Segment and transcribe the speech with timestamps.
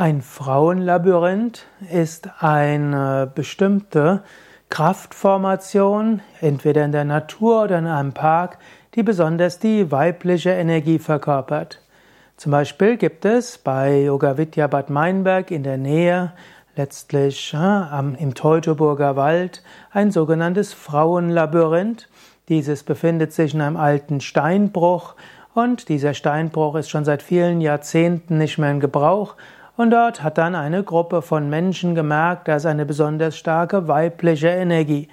[0.00, 4.22] Ein Frauenlabyrinth ist eine bestimmte
[4.68, 8.58] Kraftformation, entweder in der Natur oder in einem Park,
[8.94, 11.82] die besonders die weibliche Energie verkörpert.
[12.36, 16.32] Zum Beispiel gibt es bei Yoga Vidya Bad Meinberg in der Nähe,
[16.76, 22.08] letztlich äh, im Teutoburger Wald, ein sogenanntes Frauenlabyrinth.
[22.48, 25.16] Dieses befindet sich in einem alten Steinbruch
[25.54, 29.34] und dieser Steinbruch ist schon seit vielen Jahrzehnten nicht mehr in Gebrauch
[29.78, 34.48] und dort hat dann eine Gruppe von Menschen gemerkt, da ist eine besonders starke weibliche
[34.48, 35.06] Energie.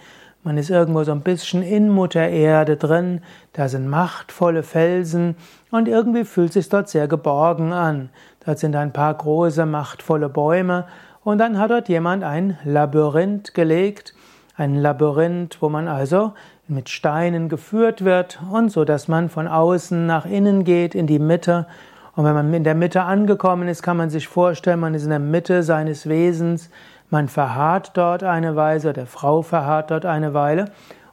[0.44, 3.22] Man ist irgendwo so ein bisschen in Mutter Erde drin,
[3.54, 5.36] da sind machtvolle Felsen
[5.70, 8.10] und irgendwie fühlt sich dort sehr geborgen an.
[8.44, 10.86] Dort sind ein paar große, machtvolle Bäume
[11.24, 14.16] und dann hat dort jemand ein Labyrinth gelegt,
[14.58, 16.34] ein Labyrinth, wo man also
[16.68, 21.20] mit Steinen geführt wird und so, dass man von außen nach innen geht in die
[21.20, 21.68] Mitte
[22.16, 25.10] und wenn man in der Mitte angekommen ist, kann man sich vorstellen, man ist in
[25.10, 26.70] der Mitte seines Wesens,
[27.10, 30.66] man verharrt dort eine Weile, der Frau verharrt dort eine Weile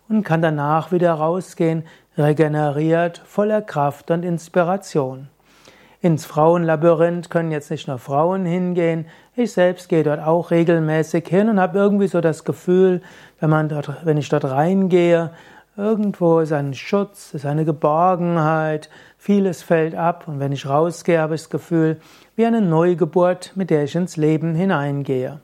[0.08, 1.84] und kann danach wieder rausgehen,
[2.16, 5.28] regeneriert, voller Kraft und Inspiration.
[6.00, 9.06] Ins Frauenlabyrinth können jetzt nicht nur Frauen hingehen.
[9.36, 13.02] Ich selbst gehe dort auch regelmäßig hin und habe irgendwie so das Gefühl,
[13.38, 15.30] wenn man dort, wenn ich dort reingehe,
[15.74, 21.34] Irgendwo ist ein Schutz, ist eine Geborgenheit, vieles fällt ab und wenn ich rausgehe, habe
[21.34, 21.96] ich das Gefühl,
[22.36, 25.40] wie eine Neugeburt, mit der ich ins Leben hineingehe.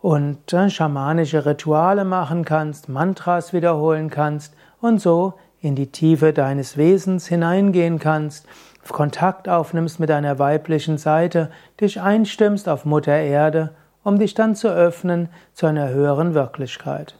[0.00, 6.76] und äh, schamanische Rituale machen kannst, Mantras wiederholen kannst und so in die Tiefe deines
[6.76, 8.48] Wesens hineingehen kannst,
[8.88, 11.50] Kontakt aufnimmst mit deiner weiblichen Seite,
[11.80, 13.70] dich einstimmst auf Mutter Erde,
[14.02, 17.16] um dich dann zu öffnen zu einer höheren Wirklichkeit.